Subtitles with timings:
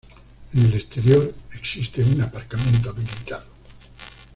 [0.53, 3.45] En el exterior existe un aparcamiento habilitado.